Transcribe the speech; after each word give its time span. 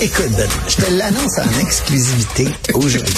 Écoute, 0.00 0.30
Ben, 0.36 0.48
je 0.68 0.76
te 0.76 0.92
l'annonce 0.92 1.38
en 1.38 1.60
exclusivité 1.60 2.48
aujourd'hui. 2.74 3.14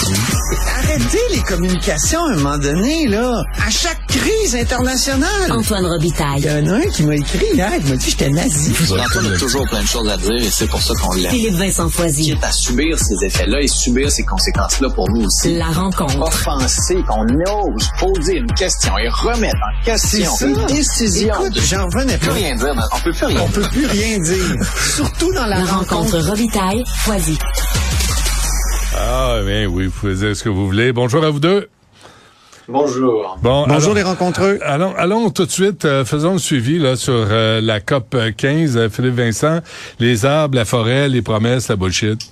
Arrêtez 0.79 1.19
les 1.33 1.41
communications 1.41 2.25
à 2.25 2.31
un 2.33 2.37
moment 2.37 2.59
donné, 2.59 3.07
là. 3.07 3.43
À 3.67 3.71
chaque 3.71 3.99
crise 4.09 4.55
internationale. 4.57 5.29
Antoine 5.53 5.83
Il 5.85 5.89
Robitaille. 5.89 6.41
y 6.41 6.51
en 6.51 6.67
a 6.69 6.77
un 6.77 6.81
qui 6.87 7.03
m'a 7.03 7.17
écrit 7.17 7.45
hier, 7.53 7.71
il 7.79 7.87
m'a 7.91 7.97
dit 7.97 8.05
que 8.07 8.11
j'étais 8.11 8.31
nazi. 8.31 8.73
Antoine 8.99 9.33
a 9.33 9.37
toujours 9.39 9.67
plein 9.69 9.83
de 9.83 9.87
choses 9.89 10.09
à 10.09 10.17
dire 10.17 10.33
et 10.37 10.51
c'est 10.51 10.69
pour 10.69 10.81
ça 10.81 10.95
qu'on 10.95 11.13
l'aime. 11.15 11.31
Philippe 11.31 11.55
Vincent 11.57 11.89
Foisy. 11.91 12.35
à 12.43 12.51
subir 12.53 12.99
ces 12.99 13.27
effets-là 13.27 13.61
et 13.61 13.69
subir 13.69 14.11
ces 14.11 14.23
conséquences-là 14.25 14.89
pour 14.95 15.09
nous 15.11 15.27
aussi. 15.27 15.57
La 15.57 15.67
rencontre. 15.67 16.19
Offenser, 16.21 16.97
qu'on 17.07 17.27
ose 17.27 17.89
poser 17.99 18.37
une 18.37 18.53
question 18.55 18.97
et 18.99 19.09
remettre 19.09 19.57
en 19.57 19.85
question 19.85 20.31
une 20.47 20.67
décision. 20.67 21.35
Écoute, 21.35 21.55
de- 21.55 21.61
j'en 21.61 21.85
revenais 21.87 22.17
pas. 22.17 22.33
dire, 22.33 22.89
on 22.93 23.01
peut 23.01 23.13
plus 23.13 23.25
rien 23.27 23.41
On 23.45 23.49
peut 23.51 23.69
plus 23.71 23.87
rien 23.87 24.19
dire. 24.19 24.57
Surtout 24.97 25.33
dans 25.35 25.47
la, 25.47 25.59
La 25.59 25.65
rencontre 25.67 26.19
Robitaille. 26.21 26.60
Foisy. 27.05 27.39
Ah, 28.95 29.39
bien 29.47 29.65
oui, 29.67 29.87
vous 29.87 29.93
pouvez 29.93 30.15
dire 30.15 30.37
ce 30.37 30.45
que 30.45 30.51
vous 30.51 30.67
voulez. 30.67 30.93
Bonjour 30.93 31.25
à 31.25 31.31
vous 31.31 31.41
deux. 31.41 31.69
Bonjour. 32.69 33.39
Bon, 33.43 33.65
Bonjour 33.67 33.93
alors- 33.93 33.95
les 33.95 34.03
rencontreux. 34.03 34.59
Allons, 34.63 34.95
allons 34.97 35.31
tout 35.31 35.47
de 35.47 35.51
suite, 35.51 35.87
euh, 35.87 36.05
faisons 36.05 36.35
le 36.35 36.39
suivi 36.39 36.79
là, 36.79 36.97
sur 36.97 37.15
euh, 37.15 37.63
la 37.63 37.81
COP 37.81 38.15
15, 38.37 38.77
euh, 38.77 38.89
Philippe 38.91 39.15
Vincent, 39.15 39.61
les 40.01 40.27
arbres, 40.27 40.55
la 40.57 40.67
forêt, 40.67 41.09
les 41.09 41.23
promesses, 41.23 41.69
la 41.69 41.77
bullshit. 41.77 42.31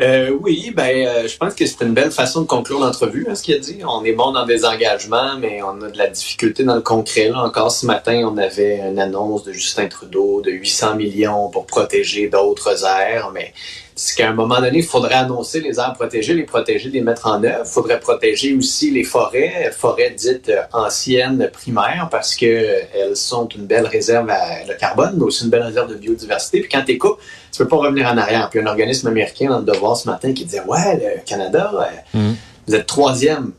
Euh, 0.00 0.36
oui, 0.42 0.72
ben, 0.76 1.06
euh, 1.06 1.26
je 1.26 1.36
pense 1.38 1.54
que 1.54 1.64
c'est 1.64 1.82
une 1.82 1.94
belle 1.94 2.10
façon 2.10 2.42
de 2.42 2.46
conclure 2.46 2.78
l'entrevue, 2.78 3.26
hein, 3.28 3.34
ce 3.34 3.42
qu'il 3.42 3.54
a 3.54 3.58
dit. 3.58 3.78
On 3.86 4.04
est 4.04 4.12
bon 4.12 4.30
dans 4.32 4.44
des 4.44 4.64
engagements, 4.66 5.38
mais 5.38 5.62
on 5.62 5.80
a 5.80 5.90
de 5.90 5.96
la 5.96 6.08
difficulté 6.08 6.64
dans 6.64 6.74
le 6.74 6.82
concret. 6.82 7.28
Là. 7.28 7.42
Encore 7.42 7.70
ce 7.70 7.86
matin, 7.86 8.28
on 8.30 8.36
avait 8.36 8.78
une 8.78 8.98
annonce 8.98 9.44
de 9.44 9.52
Justin 9.52 9.86
Trudeau 9.88 10.42
de 10.42 10.50
800 10.50 10.96
millions 10.96 11.48
pour 11.48 11.64
protéger 11.66 12.28
d'autres 12.28 12.84
aires, 12.84 13.30
mais 13.32 13.54
c'est 13.98 14.14
qu'à 14.14 14.28
un 14.28 14.34
moment 14.34 14.60
donné, 14.60 14.78
il 14.78 14.84
faudrait 14.84 15.14
annoncer 15.14 15.60
les 15.60 15.78
aires 15.80 15.94
protégées, 15.94 16.34
les 16.34 16.42
protéger, 16.42 16.90
les 16.90 17.00
mettre 17.00 17.26
en 17.26 17.42
œuvre. 17.42 17.62
Il 17.64 17.68
faudrait 17.68 17.98
protéger 17.98 18.54
aussi 18.54 18.90
les 18.90 19.04
forêts, 19.04 19.70
forêts 19.74 20.10
dites 20.10 20.50
euh, 20.50 20.60
anciennes 20.74 21.48
primaires, 21.50 22.08
parce 22.10 22.36
que 22.36 22.44
euh, 22.44 23.14
sont 23.14 23.48
une 23.48 23.64
belle 23.64 23.86
réserve 23.86 24.28
à 24.28 24.64
le 24.68 24.74
carbone, 24.74 25.14
mais 25.16 25.24
aussi 25.24 25.44
une 25.44 25.50
belle 25.50 25.62
réserve 25.62 25.88
de 25.88 25.94
biodiversité. 25.94 26.60
Puis 26.60 26.68
quand 26.68 26.84
tu 26.86 26.98
coupes, 26.98 27.18
tu 27.50 27.58
peux 27.58 27.68
pas 27.68 27.76
revenir 27.78 28.06
en 28.06 28.18
arrière. 28.18 28.50
Puis 28.50 28.60
un 28.60 28.66
organisme 28.66 29.08
américain 29.08 29.48
dans 29.48 29.58
le 29.60 29.64
devoir 29.64 29.96
ce 29.96 30.06
matin 30.08 30.32
qui 30.34 30.44
disait 30.44 30.62
Ouais, 30.66 30.96
le 30.96 31.20
Canada, 31.24 31.72
euh, 31.74 32.18
Mhm. 32.18 32.36
vous 32.68 32.74
êtes 32.74 32.86
troisième 32.86 33.52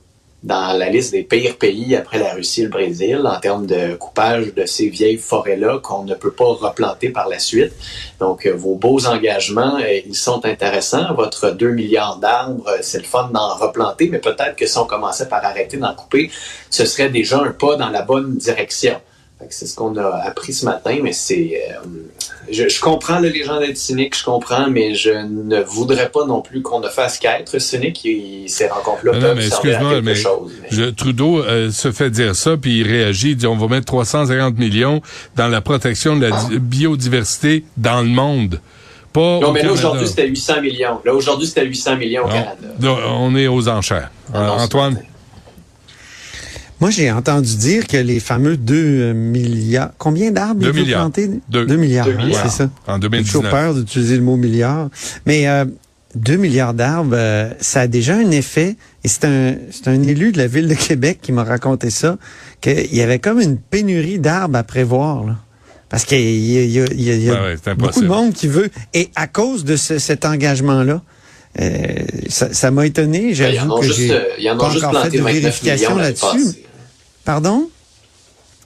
dans 0.44 0.78
la 0.78 0.90
liste 0.90 1.12
des 1.12 1.24
pires 1.24 1.58
pays 1.58 1.96
après 1.96 2.20
la 2.20 2.34
Russie 2.34 2.62
et 2.62 2.64
le 2.66 2.70
Brésil 2.70 3.22
en 3.26 3.40
termes 3.40 3.66
de 3.66 3.96
coupage 3.96 4.54
de 4.54 4.66
ces 4.66 4.88
vieilles 4.88 5.18
forêts-là 5.18 5.80
qu'on 5.80 6.04
ne 6.04 6.14
peut 6.14 6.32
pas 6.32 6.46
replanter 6.46 7.10
par 7.10 7.28
la 7.28 7.40
suite. 7.40 7.74
Donc, 8.20 8.46
euh, 8.46 8.54
vos 8.54 8.76
beaux 8.76 9.08
engagements, 9.08 9.78
euh, 9.78 10.00
ils 10.06 10.16
sont 10.16 10.46
intéressants. 10.46 11.14
Votre 11.16 11.52
2 11.52 11.72
milliards 11.72 12.18
d'arbres, 12.18 12.68
euh, 12.68 12.78
c'est 12.82 13.00
le 13.00 13.06
fun 13.06 13.30
d'en 13.34 13.56
replanter, 13.56 14.10
mais 14.10 14.20
peut-être 14.20 14.56
que 14.56 14.68
si 14.68 14.78
on 14.78 14.86
commençait 14.86 15.28
par 15.28 15.44
arrêter 15.44 15.78
d'en 15.78 15.96
couper, 15.96 16.30
ce 16.70 16.86
serait 16.86 17.10
déjà 17.10 17.42
un 17.42 17.52
pas 17.52 17.76
dans 17.76 17.90
la 17.90 18.04
bonne 18.04 18.38
direction. 18.38 19.02
C'est 19.50 19.68
ce 19.68 19.76
qu'on 19.76 19.96
a 19.98 20.08
appris 20.26 20.52
ce 20.52 20.66
matin, 20.66 20.98
mais 21.02 21.14
c'est... 21.14 21.62
euh, 21.72 21.88
je, 22.52 22.68
je 22.68 22.82
comprends 22.82 23.20
là, 23.20 23.30
les 23.30 23.44
gens 23.44 23.60
d'être 23.60 23.78
cyniques, 23.78 24.18
je 24.18 24.24
comprends, 24.24 24.68
mais 24.70 24.96
je 24.96 25.12
ne 25.12 25.62
voudrais 25.62 26.10
pas 26.10 26.26
non 26.26 26.42
plus 26.42 26.62
qu'on 26.62 26.80
ne 26.80 26.90
fasse 26.90 27.18
qu'être 27.20 27.60
cynique. 27.60 28.02
Et 28.06 28.46
ces 28.48 28.68
rencontres-là 28.68 29.12
peuvent 29.14 29.36
mais 29.38 29.50
servir 29.50 29.78
à 29.88 29.92
quelque 29.94 30.04
mais 30.06 30.16
chose. 30.16 30.52
mais- 30.62 30.68
Je- 30.72 30.86
Trudeau 30.90 31.40
euh, 31.44 31.70
se 31.72 31.92
fait 31.92 32.10
dire 32.10 32.36
ça, 32.36 32.58
puis 32.58 32.80
il 32.80 32.88
réagit, 32.88 33.32
il 33.32 33.36
dit 33.38 33.48
on 33.48 33.56
va 33.58 33.68
mettre 33.68 33.86
350 33.86 34.58
millions 34.58 35.02
dans 35.36 35.48
la 35.48 35.62
protection 35.62 36.16
de 36.18 36.26
la 36.26 36.32
di- 36.46 36.60
biodiversité 36.60 37.64
dans 37.78 38.02
le 38.02 38.08
monde. 38.10 38.60
Pas 39.14 39.40
Non, 39.40 39.52
mais 39.52 39.64
là, 39.64 39.72
aujourd'hui, 39.72 40.08
c'était 40.08 40.28
800 40.28 40.62
millions. 40.62 41.00
Là, 41.06 41.14
aujourd'hui, 41.14 41.48
c'était 41.48 41.66
800 41.66 41.96
millions 41.98 42.24
au 42.26 42.28
Non. 42.28 42.34
Canada. 42.34 43.02
On 43.20 43.36
est 43.36 43.48
aux 43.48 43.68
enchères. 43.70 44.10
Ah 44.34 44.40
Euh, 44.42 44.50
Antoine? 44.64 45.00
Moi, 46.80 46.90
j'ai 46.92 47.12
entendu 47.12 47.56
dire 47.56 47.88
que 47.88 47.98
les 47.98 48.20
fameux 48.20 48.56
2 48.58 49.14
milliards... 49.14 49.92
Combien 49.98 50.32
d'arbres 50.32 50.62
Deux 50.62 50.68
il 50.70 50.74
faut 50.74 50.80
milliards. 50.80 51.02
planter? 51.02 51.30
Deux. 51.50 51.66
2 51.66 51.76
milliards, 51.76 52.06
Deux 52.06 52.14
hein, 52.14 52.26
milliards. 52.26 52.44
c'est 52.52 52.58
ça. 52.64 52.70
En 52.88 52.96
J'ai 53.02 53.10
toujours 53.24 53.42
2019. 53.42 53.52
peur 53.52 53.74
d'utiliser 53.74 54.16
le 54.18 54.22
mot 54.22 54.36
milliard. 54.38 54.90
Mais 55.26 55.48
euh, 55.48 55.66
2 56.16 56.36
milliards 56.36 56.74
d'arbres, 56.76 57.16
euh, 57.16 57.50
ça 57.60 57.82
a 57.82 57.88
déjà 57.88 58.16
un 58.16 58.30
effet. 58.32 58.76
Et 59.04 59.08
c'est 59.08 59.26
un, 59.26 59.56
c'est 59.72 59.88
un 59.88 60.02
élu 60.04 60.32
de 60.32 60.38
la 60.38 60.48
ville 60.48 60.68
de 60.68 60.76
Québec 60.76 61.20
qui 61.22 61.32
m'a 61.32 61.44
raconté 61.44 61.90
ça, 61.90 62.18
qu'il 62.62 62.94
y 62.96 63.02
avait 63.02 63.20
comme 63.20 63.40
une 63.42 63.58
pénurie 63.58 64.20
d'arbres 64.20 64.58
à 64.58 64.64
prévoir. 64.64 65.26
Là. 65.26 65.36
Parce 65.90 66.06
qu'il 66.06 66.20
y 66.20 66.58
a, 66.58 66.62
il 66.64 66.70
y 66.72 66.80
a- 66.82 66.86
il 66.92 67.02
y 67.02 67.10
a- 67.12 67.14
il 67.16 67.24
y 67.24 67.30
a 67.30 67.34
Ouais, 67.34 67.40
ouais, 67.40 67.56
c'est 67.64 67.74
beaucoup 67.76 68.02
de 68.02 68.08
monde 68.08 68.34
qui 68.34 68.48
veut. 68.48 68.70
Et 68.94 69.10
à 69.16 69.26
cause 69.28 69.64
de 69.64 69.76
ce- 69.78 70.00
cet 70.00 70.26
engagement-là, 70.26 71.02
euh, 71.62 71.86
ça 72.30 72.54
ça 72.54 72.70
m'a 72.72 72.86
étonné. 72.86 73.34
Ben, 73.34 73.34
J'avoue 73.56 73.80
que 73.80 73.86
juste, 73.86 73.98
j'ai 74.00 74.12
euh, 74.14 74.56
pas 74.58 74.66
encore 74.76 75.04
fait 75.06 75.10
de 75.18 75.22
29 75.24 75.34
vérification 75.42 75.96
là-dessus. 75.96 76.58
Pardon? 77.28 77.70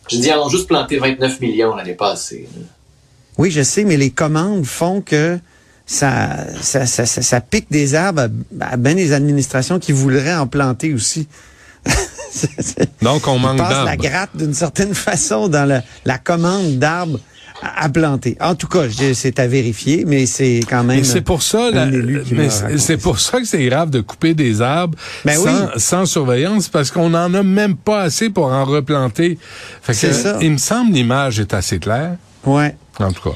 Je 0.07 0.17
dis, 0.17 0.31
ont 0.33 0.47
juste 0.47 0.67
planté 0.67 0.99
29 0.99 1.39
millions 1.41 1.75
l'année 1.75 1.95
passée. 1.95 2.47
Oui, 3.39 3.49
je 3.49 3.63
sais, 3.63 3.83
mais 3.85 3.97
les 3.97 4.11
commandes 4.11 4.65
font 4.65 5.01
que 5.01 5.39
ça, 5.87 6.45
ça, 6.61 6.85
ça, 6.85 7.07
ça, 7.07 7.23
ça 7.23 7.41
pique 7.41 7.71
des 7.71 7.95
arbres 7.95 8.27
à, 8.59 8.65
à 8.73 8.77
bien 8.77 8.93
des 8.93 9.13
administrations 9.13 9.79
qui 9.79 9.93
voudraient 9.93 10.35
en 10.35 10.45
planter 10.45 10.93
aussi. 10.93 11.27
Donc, 13.01 13.27
on 13.27 13.39
manque 13.39 13.57
passent 13.57 13.83
la 13.83 13.97
d'arbres. 13.97 14.03
gratte 14.03 14.37
d'une 14.37 14.53
certaine 14.53 14.93
façon 14.93 15.47
dans 15.47 15.65
la, 15.65 15.81
la 16.05 16.19
commande 16.19 16.77
d'arbres 16.77 17.19
à, 17.61 17.85
à 17.85 17.89
planter. 17.89 18.37
En 18.41 18.55
tout 18.55 18.67
cas, 18.67 18.83
c'est 19.13 19.39
à 19.39 19.47
vérifier, 19.47 20.03
mais 20.05 20.25
c'est 20.25 20.61
quand 20.69 20.83
même. 20.83 21.03
C'est 21.03 21.21
pour 21.21 21.41
ça, 21.41 21.69
c'est 22.77 22.97
pour 22.97 23.19
ça 23.19 23.39
que 23.39 23.45
c'est 23.47 23.63
grave 23.65 23.89
de 23.89 24.01
couper 24.01 24.33
des 24.33 24.61
arbres 24.61 24.97
Ben 25.25 25.35
sans, 25.37 25.43
oui. 25.65 25.69
sans 25.77 26.05
surveillance 26.05 26.67
parce 26.69 26.91
qu'on 26.91 27.09
n'en 27.09 27.33
a 27.33 27.43
même 27.43 27.75
pas 27.75 28.01
assez 28.01 28.29
pour 28.29 28.47
en 28.47 28.65
replanter. 28.65 29.37
Fait 29.81 29.93
que, 29.93 29.99
C'est 29.99 30.13
ça. 30.13 30.37
Il 30.41 30.51
me 30.51 30.57
semble 30.57 30.93
l'image 30.93 31.39
est 31.39 31.53
assez 31.53 31.79
claire. 31.79 32.15
Ouais. 32.45 32.75
En 32.99 33.11
tout 33.11 33.29
cas. 33.29 33.35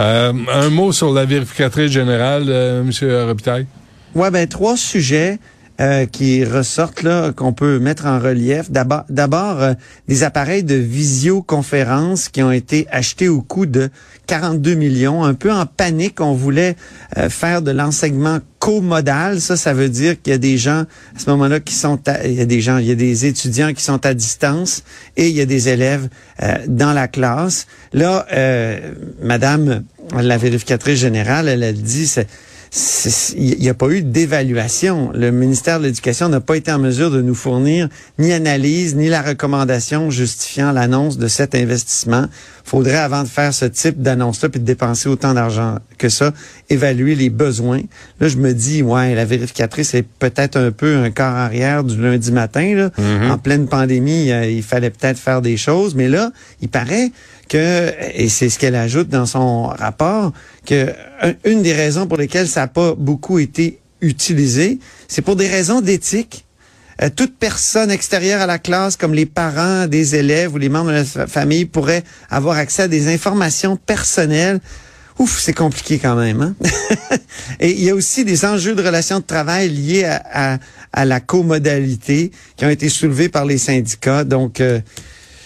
Euh, 0.00 0.32
un 0.52 0.70
mot 0.70 0.92
sur 0.92 1.12
la 1.12 1.24
vérificatrice 1.24 1.90
générale, 1.90 2.44
euh, 2.48 2.82
Monsieur 2.82 3.24
Robitaille. 3.24 3.66
Ouais, 4.14 4.30
ben 4.30 4.46
trois 4.46 4.76
sujets 4.76 5.38
euh, 5.82 6.06
qui 6.06 6.44
ressortent 6.44 7.02
là 7.02 7.32
qu'on 7.32 7.52
peut 7.52 7.78
mettre 7.80 8.06
en 8.06 8.18
relief. 8.20 8.70
D'abord, 8.70 9.02
d'abord 9.10 9.60
euh, 9.60 9.74
des 10.08 10.22
appareils 10.22 10.62
de 10.62 10.76
visioconférence 10.76 12.28
qui 12.28 12.42
ont 12.42 12.52
été 12.52 12.86
achetés 12.90 13.28
au 13.28 13.42
coût 13.42 13.66
de 13.66 13.90
42 14.26 14.74
millions. 14.74 15.24
Un 15.24 15.34
peu 15.34 15.50
en 15.52 15.66
panique, 15.66 16.20
on 16.20 16.34
voulait 16.34 16.76
euh, 17.18 17.28
faire 17.28 17.62
de 17.62 17.70
l'enseignement 17.72 18.38
comodal. 18.58 19.40
Ça, 19.40 19.56
ça 19.56 19.72
veut 19.74 19.88
dire 19.88 20.20
qu'il 20.22 20.30
y 20.32 20.34
a 20.34 20.38
des 20.38 20.56
gens 20.56 20.84
à 21.16 21.18
ce 21.18 21.28
moment-là 21.30 21.58
qui 21.58 21.74
sont, 21.74 21.98
à- 22.08 22.24
il 22.26 22.34
y 22.34 22.40
a 22.40 22.46
des 22.46 22.60
gens, 22.60 22.78
il 22.78 22.86
y 22.86 22.92
a 22.92 22.94
des 22.94 23.26
étudiants 23.26 23.72
qui 23.72 23.82
sont 23.82 24.06
à 24.06 24.14
distance 24.14 24.84
et 25.16 25.28
il 25.28 25.34
y 25.34 25.40
a 25.40 25.46
des 25.46 25.68
élèves 25.68 26.08
euh, 26.42 26.54
dans 26.68 26.92
la 26.92 27.08
classe. 27.08 27.66
Là, 27.92 28.26
euh, 28.32 28.78
Madame 29.20 29.82
la 30.16 30.36
vérificatrice 30.36 30.98
générale, 30.98 31.48
elle 31.48 31.62
a 31.64 31.72
dit, 31.72 32.06
c'est 32.06 32.26
il 33.36 33.58
n'y 33.58 33.68
a 33.68 33.74
pas 33.74 33.88
eu 33.88 34.00
d'évaluation. 34.00 35.12
Le 35.14 35.30
ministère 35.30 35.78
de 35.78 35.84
l'Éducation 35.84 36.30
n'a 36.30 36.40
pas 36.40 36.56
été 36.56 36.72
en 36.72 36.78
mesure 36.78 37.10
de 37.10 37.20
nous 37.20 37.34
fournir 37.34 37.88
ni 38.18 38.32
analyse, 38.32 38.96
ni 38.96 39.08
la 39.08 39.20
recommandation 39.20 40.10
justifiant 40.10 40.72
l'annonce 40.72 41.18
de 41.18 41.28
cet 41.28 41.54
investissement. 41.54 42.26
faudrait, 42.64 42.96
avant 42.96 43.24
de 43.24 43.28
faire 43.28 43.52
ce 43.52 43.66
type 43.66 44.00
d'annonce-là, 44.00 44.48
puis 44.48 44.60
de 44.60 44.64
dépenser 44.64 45.10
autant 45.10 45.34
d'argent 45.34 45.80
que 45.98 46.08
ça, 46.08 46.32
évaluer 46.70 47.14
les 47.14 47.28
besoins. 47.28 47.82
Là, 48.20 48.28
je 48.28 48.38
me 48.38 48.54
dis, 48.54 48.82
ouais, 48.82 49.14
la 49.14 49.26
vérificatrice 49.26 49.92
est 49.92 50.06
peut-être 50.18 50.56
un 50.56 50.70
peu 50.70 50.96
un 50.96 51.10
quart 51.10 51.36
arrière 51.36 51.84
du 51.84 52.00
lundi 52.00 52.32
matin. 52.32 52.74
Là. 52.74 52.90
En 53.30 53.36
pleine 53.36 53.66
pandémie, 53.66 54.32
euh, 54.32 54.46
il 54.46 54.62
fallait 54.62 54.90
peut-être 54.90 55.18
faire 55.18 55.42
des 55.42 55.58
choses. 55.58 55.94
Mais 55.94 56.08
là, 56.08 56.30
il 56.62 56.68
paraît 56.68 57.12
et 57.58 58.28
c'est 58.28 58.48
ce 58.48 58.58
qu'elle 58.58 58.74
ajoute 58.74 59.08
dans 59.08 59.26
son 59.26 59.64
rapport, 59.64 60.32
que 60.66 60.88
un- 61.20 61.34
une 61.44 61.62
des 61.62 61.72
raisons 61.72 62.06
pour 62.06 62.16
lesquelles 62.18 62.48
ça 62.48 62.60
n'a 62.60 62.68
pas 62.68 62.94
beaucoup 62.96 63.38
été 63.38 63.78
utilisé, 64.00 64.78
c'est 65.08 65.22
pour 65.22 65.36
des 65.36 65.48
raisons 65.48 65.80
d'éthique. 65.80 66.44
Euh, 67.00 67.08
toute 67.14 67.36
personne 67.38 67.90
extérieure 67.90 68.40
à 68.42 68.46
la 68.46 68.58
classe, 68.58 68.96
comme 68.96 69.14
les 69.14 69.26
parents 69.26 69.86
des 69.86 70.14
élèves 70.14 70.52
ou 70.54 70.58
les 70.58 70.68
membres 70.68 70.90
de 70.90 70.96
la 70.96 71.04
fa- 71.04 71.26
famille, 71.26 71.64
pourrait 71.64 72.04
avoir 72.30 72.56
accès 72.58 72.82
à 72.82 72.88
des 72.88 73.12
informations 73.12 73.76
personnelles. 73.76 74.60
Ouf, 75.18 75.40
c'est 75.40 75.52
compliqué 75.54 75.98
quand 75.98 76.16
même. 76.16 76.40
Hein? 76.42 76.54
Et 77.60 77.70
il 77.72 77.82
y 77.82 77.90
a 77.90 77.94
aussi 77.94 78.24
des 78.24 78.44
enjeux 78.44 78.74
de 78.74 78.82
relations 78.82 79.20
de 79.20 79.24
travail 79.24 79.68
liés 79.70 80.04
à 80.04 81.04
la 81.04 81.20
comodalité 81.20 82.30
qui 82.56 82.64
ont 82.66 82.70
été 82.70 82.88
soulevés 82.88 83.28
par 83.28 83.44
les 83.46 83.58
syndicats. 83.58 84.24
Donc, 84.24 84.60
euh, 84.60 84.80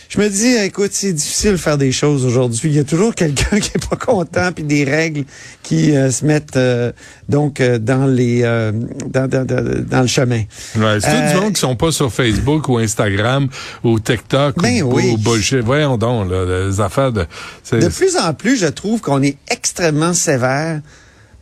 je 0.09 0.21
me 0.21 0.29
dis, 0.29 0.55
écoute, 0.65 0.91
c'est 0.93 1.13
difficile 1.13 1.53
de 1.53 1.57
faire 1.57 1.79
des 1.79 1.91
choses 1.93 2.25
aujourd'hui. 2.25 2.71
Il 2.71 2.77
y 2.77 2.79
a 2.79 2.85
toujours 2.85 3.15
quelqu'un 3.15 3.59
qui 3.61 3.71
est 3.75 3.89
pas 3.89 3.97
content, 3.97 4.53
puis 4.53 4.65
des 4.65 4.85
règles 4.85 5.25
qui 5.63 5.97
euh, 5.97 6.11
se 6.11 6.25
mettent 6.25 6.57
euh, 6.57 6.93
donc 7.29 7.61
euh, 7.61 7.79
dans 7.79 8.07
les 8.07 8.43
euh, 8.45 8.73
dans, 9.07 9.29
dans, 9.29 9.45
dans- 9.47 10.01
le 10.03 10.07
chemin. 10.07 10.43
Ouais, 10.77 10.99
c'est 11.01 11.09
tout 11.11 11.17
Euh, 11.17 11.33
du 11.35 11.41
monde 11.41 11.53
qui 11.55 11.61
sont 11.61 11.77
pas 11.77 11.91
sur 11.93 12.13
Facebook 12.13 12.69
ou 12.69 12.79
Instagram 12.79 13.49
ou 13.83 13.99
TikTok 13.99 14.57
Ben 14.63 14.83
ou, 14.83 14.95
oui. 14.95 15.11
ou 15.13 15.19
bullshit. 15.19 15.61
Voyons 15.65 15.97
donc, 15.99 16.31
là, 16.31 16.67
les 16.69 16.81
affaires 16.81 17.13
de... 17.13 17.27
De 17.73 17.89
plus 17.89 18.17
en 18.17 18.33
plus, 18.35 18.57
je 18.59 18.67
trouve 18.67 19.01
qu'on 19.01 19.23
est 19.23 19.37
extrêmement 19.51 20.15
sévère 20.15 20.81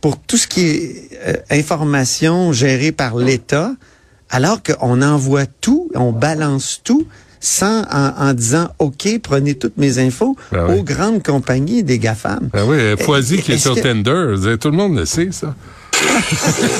pour 0.01 0.19
tout 0.19 0.37
ce 0.37 0.47
qui 0.47 0.65
est 0.67 1.09
euh, 1.27 1.33
information 1.51 2.51
gérée 2.53 2.91
par 2.91 3.17
l'État, 3.17 3.71
alors 4.29 4.61
qu'on 4.63 5.01
envoie 5.01 5.45
tout, 5.45 5.89
on 5.95 6.11
balance 6.11 6.81
tout, 6.83 7.07
sans 7.45 7.83
en, 7.91 8.13
en 8.17 8.33
disant 8.33 8.69
OK, 8.79 9.07
prenez 9.21 9.53
toutes 9.53 9.77
mes 9.77 9.99
infos 9.99 10.35
Ben 10.51 10.65
oui. 10.67 10.79
aux 10.79 10.83
grandes 10.83 11.23
compagnies 11.23 11.83
des 11.83 11.99
GAFAM. 11.99 12.49
Ben 12.51 12.63
oui, 12.67 12.77
Foisy 13.03 13.41
qui 13.41 13.51
est 13.51 13.55
Est-ce 13.55 13.63
sur 13.63 13.75
que- 13.75 13.81
Tinder, 13.81 14.57
tout 14.57 14.71
le 14.71 14.77
monde 14.77 14.97
le 14.97 15.05
sait, 15.05 15.29
ça. 15.31 15.53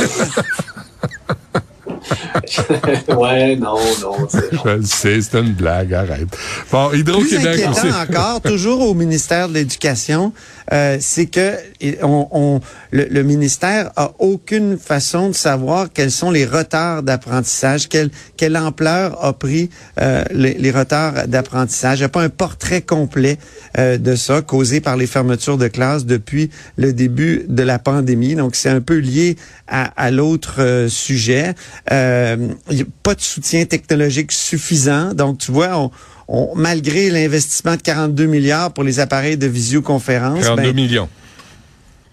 ouais, 3.16 3.56
non, 3.56 3.78
non. 4.02 4.28
Je 4.32 4.70
le 4.70 4.84
sais, 4.84 5.22
c'est 5.22 5.40
une 5.40 5.54
blague, 5.54 5.94
arrête. 5.94 6.28
Bon, 6.72 6.92
Hydro-Québec 6.94 7.62
inquiétant 7.64 7.72
aussi. 7.72 7.88
encore, 7.92 8.42
toujours 8.42 8.82
au 8.82 8.94
ministère 8.94 9.48
de 9.50 9.56
l'Éducation, 9.56 10.34
euh, 10.72 10.98
c'est 11.00 11.26
que 11.28 11.54
on, 12.02 12.28
on- 12.32 12.62
le, 12.92 13.06
le 13.10 13.24
ministère 13.24 13.92
a 13.96 14.12
aucune 14.20 14.78
façon 14.78 15.30
de 15.30 15.36
savoir 15.36 15.88
quels 15.94 16.12
sont 16.12 16.32
les 16.32 16.46
retards 16.46 17.04
d'apprentissage, 17.04 17.90
quelle, 17.90 18.10
quelle 18.38 18.58
ampleur 18.58 19.24
a 19.24 19.34
pris 19.34 19.70
euh, 20.02 20.24
les, 20.32 20.54
les 20.56 20.72
retards 20.72 21.28
d'apprentissage. 21.28 22.00
Il 22.00 22.02
n'y 22.02 22.06
a 22.06 22.10
pas 22.10 22.24
un 22.24 22.30
portrait 22.30 22.82
complet 22.82 23.38
euh, 23.78 23.98
de 23.98 24.16
ça 24.16 24.42
causé 24.42 24.82
par 24.82 24.98
les 24.98 25.08
fermetures 25.08 25.58
de 25.58 25.68
classes 25.68 26.06
depuis 26.06 26.50
le 26.78 26.94
début 26.94 27.46
de 27.48 27.64
la 27.64 27.80
pandémie. 27.80 28.36
Donc, 28.36 28.56
c'est 28.56 28.70
un 28.70 28.82
peu 28.82 28.98
lié 28.98 29.36
à, 29.68 29.86
à 30.02 30.12
l'autre 30.12 30.56
euh, 30.60 30.88
sujet. 30.90 31.54
Euh, 31.92 32.38
il 32.72 32.78
y 32.78 32.82
a 32.82 32.86
pas 33.04 33.16
de 33.16 33.22
soutien 33.22 33.66
technologique 33.66 34.32
suffisant. 34.32 35.14
Donc, 35.14 35.40
tu 35.40 35.52
vois, 35.52 35.78
on, 35.78 35.92
on- 36.28 36.54
malgré 36.56 37.10
l'investissement 37.10 37.76
de 37.76 37.82
42 37.82 38.26
milliards 38.26 38.72
pour 38.72 38.84
les 38.84 39.00
appareils 39.00 39.38
de 39.38 39.48
visioconférence, 39.48 40.44
42 40.44 40.62
ben, 40.64 40.76
millions. 40.76 41.10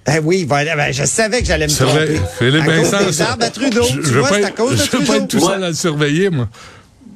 ben 0.07 0.21
oui, 0.25 0.45
voilà, 0.49 0.77
ben, 0.77 0.93
je 0.93 1.05
savais 1.05 1.41
que 1.41 1.47
j'allais 1.47 1.67
me 1.67 1.73
tromper. 1.73 2.21
Philippe 2.39 2.63
à 2.63 2.65
cause 2.67 2.91
Vincent, 2.91 3.07
des 3.07 3.13
ça- 3.13 3.31
arbres 3.31 3.45
à 3.45 3.51
Trudeau. 3.51 3.83
Je, 3.85 4.01
tu 4.01 4.03
je 4.07 4.13
veux 4.13 4.21
vois, 4.21 4.29
pas 4.29 4.35
c'est 4.37 4.45
à 4.45 4.49
être- 4.49 4.55
cause 4.57 4.71
de 4.73 4.77
je 4.77 4.83
veux 4.83 4.89
pas 4.91 5.05
Trudeau. 5.05 5.15
être 5.25 5.29
tout 5.29 5.41
seul 5.41 5.65
à 5.65 5.69
le 5.69 5.75
surveiller, 5.75 6.31
moi. 6.31 6.49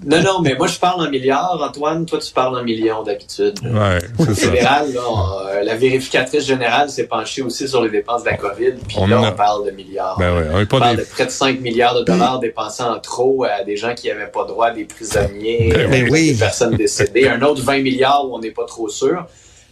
Non, 0.06 0.22
non, 0.22 0.40
mais 0.40 0.54
moi, 0.54 0.68
je 0.68 0.78
parle 0.78 1.04
en 1.04 1.10
milliards, 1.10 1.60
Antoine. 1.60 2.06
Toi, 2.06 2.18
tu 2.20 2.32
parles 2.32 2.56
en 2.56 2.62
millions 2.62 3.02
d'habitude. 3.02 3.58
Ouais, 3.64 3.98
c'est 4.20 4.34
ça. 4.34 4.50
fédéral, 4.52 4.92
là, 4.94 5.00
on- 5.10 5.46
euh, 5.48 5.62
la 5.64 5.74
vérificatrice 5.74 6.46
générale 6.46 6.88
s'est 6.90 7.08
penchée 7.08 7.42
aussi 7.42 7.66
sur 7.66 7.82
les 7.82 7.90
dépenses 7.90 8.22
de 8.22 8.30
la 8.30 8.36
COVID, 8.36 8.72
puis 8.86 8.96
là, 9.08 9.18
a- 9.18 9.30
on 9.30 9.32
parle 9.32 9.66
de 9.66 9.72
milliards. 9.72 10.16
Ben 10.18 10.32
ouais, 10.36 10.46
on 10.52 10.60
est 10.60 10.66
pas 10.66 10.76
on 10.76 10.80
parle 10.80 10.96
des- 10.96 11.02
de 11.02 11.08
près 11.08 11.26
de 11.26 11.30
5 11.30 11.60
milliards 11.60 11.96
de 11.98 12.04
dollars 12.04 12.38
dépensés 12.38 12.84
en 12.84 12.98
trop 13.00 13.44
à 13.44 13.64
des 13.64 13.76
gens 13.76 13.94
qui 13.94 14.06
n'avaient 14.08 14.28
pas 14.30 14.44
droit, 14.44 14.70
des 14.70 14.84
prisonniers, 14.84 15.72
Ben 15.74 16.08
oui. 16.10 16.32
des 16.32 16.38
personnes 16.38 16.76
décédées. 16.76 17.28
Un 17.28 17.42
autre 17.42 17.62
20 17.62 17.82
milliards 17.82 18.26
où 18.28 18.34
on 18.36 18.38
n'est 18.38 18.52
pas 18.52 18.64
trop 18.64 18.88
sûr. 18.88 19.26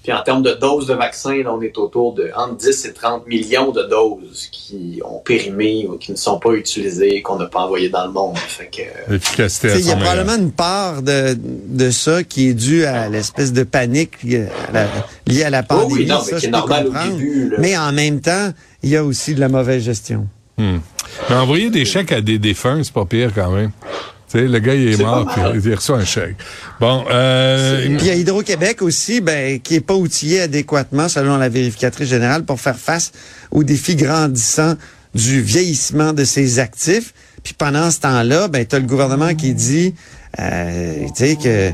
Puis 0.04 0.12
en 0.12 0.22
termes 0.22 0.42
de 0.42 0.52
doses 0.52 0.86
de 0.86 0.92
vaccins, 0.94 1.42
là, 1.42 1.52
on 1.52 1.62
est 1.62 1.76
autour 1.78 2.12
de 2.12 2.30
entre 2.36 2.56
10 2.58 2.84
et 2.84 2.92
30 2.92 3.26
millions 3.26 3.72
de 3.72 3.82
doses 3.84 4.48
qui 4.52 5.00
ont 5.04 5.18
périmé 5.18 5.86
ou 5.90 5.96
qui 5.96 6.12
ne 6.12 6.16
sont 6.16 6.38
pas 6.38 6.50
utilisées, 6.52 7.22
qu'on 7.22 7.36
n'a 7.38 7.46
pas 7.46 7.60
envoyées 7.60 7.88
dans 7.88 8.04
le 8.06 8.12
monde. 8.12 8.36
Fait 8.36 8.66
que, 8.70 8.82
L'efficacité 9.10 9.68
Tu 9.68 9.72
à 9.72 9.76
sais, 9.76 9.82
Il 9.82 9.88
y 9.88 9.92
a 9.92 9.96
probablement 9.96 10.36
une 10.36 10.52
part 10.52 11.00
de, 11.02 11.34
de 11.40 11.90
ça 11.90 12.22
qui 12.22 12.50
est 12.50 12.54
due 12.54 12.84
à 12.84 13.08
l'espèce 13.08 13.54
de 13.54 13.62
panique 13.62 14.22
liée 14.22 14.46
à 14.68 14.72
la, 14.72 14.86
liée 15.26 15.42
à 15.44 15.48
la 15.50 15.62
Oh 15.62 15.74
pandémie. 15.74 15.94
oui, 16.02 16.06
non, 16.06 16.20
ça, 16.20 16.34
mais 16.34 16.38
qui 16.40 16.46
est 16.46 16.50
normal 16.50 16.86
au 16.88 16.92
début. 17.10 17.48
là. 17.48 17.56
Mais 17.58 17.76
en 17.76 17.90
même 17.92 18.20
temps, 18.20 18.50
il 18.82 18.90
y 18.90 18.96
a 18.96 19.02
aussi 19.04 19.34
de 19.34 19.40
la 19.40 19.48
mauvaise 19.48 19.82
gestion. 19.82 20.28
Hmm. 20.58 20.76
Mais 21.30 21.36
envoyer 21.36 21.70
des 21.70 21.86
chèques 21.86 22.12
à 22.12 22.20
des 22.20 22.38
défunts, 22.38 22.82
c'est 22.84 22.92
pas 22.92 23.06
pire 23.06 23.30
quand 23.34 23.50
même. 23.50 23.70
Sais, 24.34 24.48
le 24.48 24.58
gars, 24.58 24.74
il 24.74 24.92
est, 24.92 25.00
mort, 25.00 25.28
puis 25.32 25.42
il 25.64 25.74
reçoit 25.74 25.98
un 25.98 26.04
chèque. 26.04 26.34
Bon, 26.80 27.04
euh, 27.08 27.86
Puis 27.86 27.98
il 28.00 28.06
y 28.06 28.10
a 28.10 28.14
Hydro-Québec 28.16 28.82
aussi, 28.82 29.20
ben, 29.20 29.60
qui 29.60 29.76
est 29.76 29.80
pas 29.80 29.94
outillé 29.94 30.40
adéquatement, 30.40 31.08
selon 31.08 31.36
la 31.36 31.48
vérificatrice 31.48 32.08
générale, 32.08 32.44
pour 32.44 32.60
faire 32.60 32.76
face 32.76 33.12
aux 33.52 33.62
défis 33.62 33.94
grandissants 33.94 34.74
du 35.14 35.40
vieillissement 35.40 36.12
de 36.12 36.24
ses 36.24 36.58
actifs. 36.58 37.14
Puis 37.44 37.54
pendant 37.56 37.92
ce 37.92 38.00
temps-là, 38.00 38.48
ben, 38.48 38.66
tu 38.66 38.74
as 38.74 38.80
le 38.80 38.86
gouvernement 38.86 39.36
qui 39.36 39.54
dit 39.54 39.94
euh, 40.40 41.06
tu 41.14 41.26
sais, 41.26 41.36
que, 41.36 41.70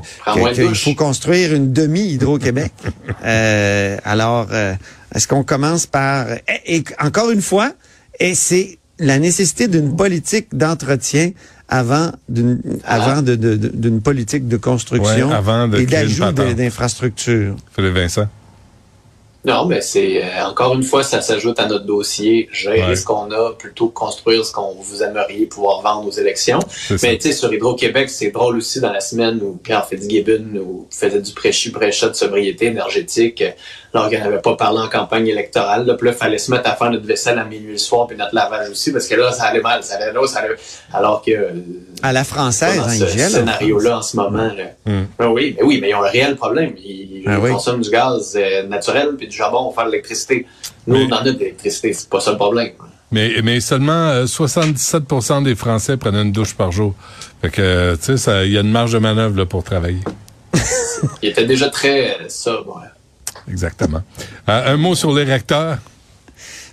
qu'il 0.55 0.75
faut 0.75 0.95
construire 0.95 1.55
une 1.55 1.73
demi-Hydro-Québec. 1.73 2.73
euh, 3.25 3.97
alors, 4.05 4.49
euh, 4.53 4.75
est-ce 5.15 5.27
qu'on 5.27 5.45
commence 5.45 5.87
par... 5.87 6.27
Et, 6.67 6.77
et 6.77 6.85
encore 7.01 7.31
une 7.31 7.41
fois, 7.41 7.73
et 8.19 8.35
c'est 8.35 8.79
la 8.99 9.19
nécessité 9.19 9.67
d'une 9.67 9.97
politique 9.97 10.49
d'entretien 10.53 11.31
avant 11.71 12.11
d'une 12.29 12.61
avant 12.85 13.23
de- 13.23 13.37
de- 13.37 13.57
de- 13.57 13.69
d'une 13.69 14.01
politique 14.03 14.49
de 14.49 14.57
construction 14.59 15.29
Ouais, 15.29 15.35
avant 15.35 15.69
de 15.69 15.79
et 15.79 15.87
d'ajout 15.87 16.31
d'infrastructures. 16.33 17.55
Philippe 17.75 17.95
Vincent? 17.95 18.27
Non, 19.43 19.65
mais 19.65 19.81
c'est 19.81 20.23
euh, 20.23 20.45
encore 20.47 20.75
une 20.75 20.83
fois, 20.83 21.03
ça 21.03 21.23
s'ajoute 21.23 21.59
à 21.59 21.67
notre 21.67 21.87
dossier, 21.87 22.51
gérer 22.53 22.83
Ouais. 22.89 22.95
ce 22.97 23.07
qu'on 23.07 23.31
a 23.31 23.55
plutôt 23.59 23.89
que 23.89 23.95
construire 23.95 24.45
ce 24.45 24.53
qu'on 24.53 24.75
vous 24.75 25.03
aimeriez 25.03 25.47
pouvoir 25.47 25.81
vendre 25.81 26.07
aux 26.09 26.11
élections. 26.11 26.59
Mais 27.03 27.17
tu 27.17 27.29
sais, 27.29 27.33
sur 27.33 27.51
Hydro-Québec, 27.51 28.11
c'est 28.11 28.33
drôle 28.33 28.59
aussi 28.59 28.81
dans 28.81 28.93
la 28.93 29.01
semaine 29.01 29.41
où 29.43 29.53
Pierre 29.63 29.87
Fitzgibbon 29.87 30.45
nous 30.53 30.87
faisait 30.91 31.23
du 31.23 31.33
prêchi 31.33 31.71
prêcha 31.71 32.11
de 32.11 32.15
sobriété 32.15 32.67
énergétique, 32.67 33.43
alors 33.93 34.09
qu'on 34.11 34.19
n'avait 34.19 34.41
pas 34.41 34.55
parlé 34.57 34.79
en 34.79 34.89
campagne 34.89 35.27
électorale. 35.27 35.85
Là, 35.87 35.95
puis 35.95 36.07
là, 36.07 36.13
il 36.15 36.19
fallait 36.19 36.39
se 36.39 36.51
mettre 36.51 36.69
à 36.71 36.77
faire 36.77 36.91
notre 36.91 37.07
vaisselle 37.07 37.39
à 37.39 37.45
minuit 37.45 37.73
le 37.73 37.79
soir, 37.79 38.07
puis 38.07 38.17
notre 38.17 38.35
lavage 38.35 38.71
aussi, 38.71 38.93
parce 38.93 39.07
que 39.09 39.15
là, 39.17 39.33
ça 39.33 39.45
allait 39.45 39.61
mal, 39.61 39.83
ça 39.83 39.97
allait 39.97 40.13
là, 40.13 40.27
ça 40.27 40.41
allait... 40.41 40.55
Alors 40.93 41.23
que 41.23 41.31
euh, 41.33 41.51
À 42.03 42.13
la 42.13 42.23
française, 42.25 42.77
dans 42.79 42.85
hein, 42.85 42.89
ce 42.91 43.05
ils 43.05 43.09
gèlent, 43.09 43.27
en 43.27 43.39
scénario-là 43.39 43.99
en 43.99 44.03
ce 44.03 44.17
moment. 44.17 44.51
Là. 44.57 44.65
Mm. 44.87 45.05
Ah 45.19 45.29
oui, 45.31 45.55
mais 45.59 45.65
oui, 45.65 45.79
mais 45.81 45.91
ils 45.91 45.95
ont 45.95 46.03
un 46.05 46.09
réel 46.09 46.37
problème. 46.37 46.73
Ils, 46.79 47.25
Ah 47.27 47.35
ils 47.37 47.45
oui. 47.45 47.51
consomment 47.51 47.81
du 47.83 47.91
gaz 47.91 48.35
euh, 48.37 48.63
naturel 48.69 49.11
puis 49.19 49.27
du 49.29 49.37
charbon 49.37 49.65
pour 49.65 49.75
faire 49.75 49.87
de 49.87 49.91
l'électricité. 49.91 50.47
Nous, 50.87 50.97
Mais- 50.97 51.05
on 51.13 51.17
en 51.17 51.21
a 51.21 51.25
de 51.33 51.39
l'électricité, 51.39 51.93
c'est 51.93 52.09
pas 52.09 52.21
ça 52.21 52.31
le 52.31 52.37
problème. 52.37 52.71
Mais, 53.13 53.33
mais 53.43 53.59
seulement 53.61 54.09
euh, 54.11 54.25
77% 54.27 55.43
des 55.43 55.57
Français 55.57 55.97
prennent 55.97 56.15
une 56.15 56.31
douche 56.33 56.55
par 56.55 56.71
jour. 56.71 56.95
Fait 57.43 57.51
que, 57.51 57.61
euh, 57.61 57.97
tu 57.97 58.05
sais, 58.05 58.17
ça- 58.19 58.45
il 58.45 58.53
y 58.53 58.57
a 58.57 58.61
une 58.61 58.71
marge 58.71 58.93
de 58.93 58.99
manœuvre 58.99 59.37
là, 59.37 59.47
pour 59.47 59.65
travailler. 59.65 59.99
Il 61.23 61.31
était 61.31 61.45
déjà 61.47 61.69
très 61.71 62.11
euh, 62.11 62.29
sobre. 62.29 62.77
ouais. 62.77 62.89
Exactement. 63.51 64.03
Euh, 64.49 64.75
un 64.75 64.77
mot 64.77 64.95
sur 64.95 65.13
les 65.13 65.25
recteurs. 65.25 65.79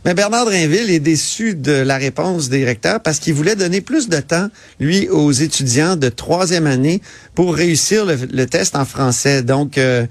Mais 0.06 0.14
Bernard 0.14 0.46
Drinville 0.46 0.90
est 0.90 1.00
déçu 1.00 1.56
de 1.56 1.72
la 1.72 1.98
réponse 1.98 2.50
des 2.50 2.64
recteurs 2.64 3.02
parce 3.02 3.20
qu'il 3.20 3.34
voulait 3.34 3.56
donner 3.56 3.82
plus 3.82 4.08
de 4.08 4.20
temps, 4.20 4.48
lui, 4.80 5.10
aux 5.10 5.32
étudiants 5.32 5.96
de 5.98 6.08
troisième 6.08 6.68
année 6.68 7.02
pour 7.36 7.54
réussir 7.56 8.06
le, 8.06 8.46
test 8.46 8.76
en 8.78 8.86
français. 8.86 9.42
Donc, 9.42 9.78
euh, 9.78 10.06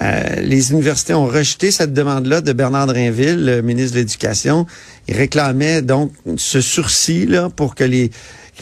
euh, 0.00 0.36
les 0.40 0.70
universités 0.70 1.12
ont 1.12 1.26
rejeté 1.26 1.70
cette 1.70 1.92
demande-là 1.92 2.40
de 2.40 2.52
Bernard 2.52 2.86
Drinville, 2.86 3.44
le 3.44 3.62
ministre 3.62 3.94
de 3.94 3.98
l'Éducation. 4.00 4.66
Il 5.08 5.16
réclamait 5.16 5.82
donc 5.82 6.12
ce 6.36 6.60
sursis-là 6.62 7.50
pour 7.50 7.74
que 7.74 7.84
les 7.84 8.10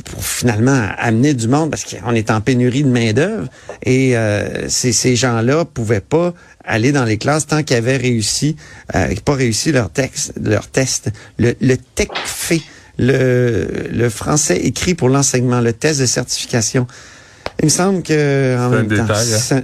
pour 0.05 0.25
finalement 0.25 0.89
amener 0.99 1.35
du 1.35 1.49
monde 1.49 1.71
parce 1.71 1.85
qu'on 1.85 2.15
est 2.15 2.31
en 2.31 2.41
pénurie 2.41 2.83
de 2.85 2.89
main 2.89 3.13
d'œuvre 3.13 3.49
et 3.83 4.17
euh, 4.17 4.69
ces, 4.69 4.93
ces 4.93 5.17
gens-là 5.17 5.65
pouvaient 5.65 6.01
pas 6.01 6.35
aller 6.65 6.93
dans 6.93 7.05
les 7.05 7.19
classes 7.19 7.47
tant 7.47 7.63
qu'ils 7.63 7.77
avaient 7.77 7.97
réussi 7.97 8.57
euh, 8.95 9.15
pas 9.25 9.35
réussi 9.35 9.73
leur 9.73 9.91
texte 9.91 10.33
leur 10.43 10.67
test 10.69 11.11
le, 11.39 11.55
le 11.61 11.77
TECFE 11.77 12.61
le, 12.99 13.89
le 13.93 14.09
français 14.11 14.59
écrit 14.59 14.95
pour 14.95 15.09
l'enseignement 15.09 15.61
le 15.61 15.73
test 15.73 16.01
de 16.01 16.07
certification 16.07 16.87
il 17.61 17.67
me 17.67 17.71
semble 17.71 18.03
que 18.03 18.57
en 18.59 18.71
C'est 18.71 18.77
un 18.77 18.83
même 18.83 18.89
temps 18.89 19.03
détail, 19.05 19.35
hein. 19.35 19.39
ça- 19.39 19.61